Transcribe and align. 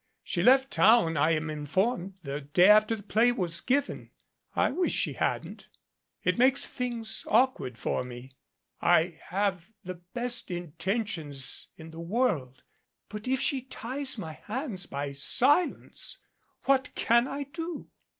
She 0.23 0.41
left 0.41 0.71
town, 0.71 1.15
I 1.15 1.33
am 1.33 1.51
informed, 1.51 2.15
the 2.23 2.41
day 2.41 2.67
after 2.69 2.95
the 2.95 3.03
play 3.03 3.31
was 3.31 3.61
given. 3.61 4.09
I 4.55 4.71
wish 4.71 4.93
she 4.93 5.13
hadn't. 5.13 5.67
It 6.23 6.39
makes 6.39 6.65
things 6.65 7.23
awkward 7.27 7.77
for 7.77 8.03
me. 8.03 8.31
I 8.81 9.19
have 9.29 9.69
the 9.83 10.01
best 10.15 10.49
intentions 10.49 11.67
in 11.77 11.91
the 11.91 11.99
world, 11.99 12.63
but 13.09 13.27
if 13.27 13.41
she 13.41 13.61
ties 13.61 14.17
my 14.17 14.33
hands 14.45 14.87
by 14.87 15.11
silence 15.11 16.17
what 16.63 16.95
can 16.95 17.27
I 17.27 17.43
do?" 17.43 17.91